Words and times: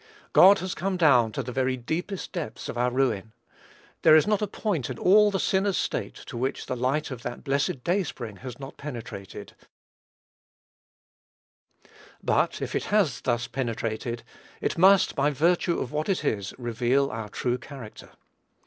God 0.33 0.57
has 0.57 0.73
come 0.73 0.97
down 0.97 1.31
to 1.33 1.43
the 1.43 1.51
very 1.51 1.77
deepest 1.77 2.31
depths 2.31 2.67
of 2.67 2.75
our 2.75 2.89
ruin. 2.89 3.33
There 4.01 4.15
is 4.15 4.25
not 4.25 4.41
a 4.41 4.47
point 4.47 4.89
in 4.89 4.97
all 4.97 5.29
the 5.29 5.39
sinner's 5.39 5.77
state 5.77 6.15
to 6.25 6.37
which 6.37 6.65
the 6.65 6.75
light 6.75 7.11
of 7.11 7.21
that 7.21 7.43
blessed 7.43 7.83
Day 7.83 8.01
spring 8.01 8.37
has 8.37 8.59
not 8.59 8.77
penetrated; 8.77 9.53
but, 12.23 12.63
if 12.63 12.73
it 12.73 12.85
has 12.85 13.21
thus 13.21 13.45
penetrated, 13.47 14.23
it 14.59 14.75
must, 14.75 15.13
by 15.13 15.29
virtue 15.29 15.77
of 15.79 15.91
what 15.91 16.09
it 16.09 16.25
is, 16.25 16.55
reveal 16.57 17.11
our 17.11 17.29
true 17.29 17.59
character. 17.59 18.09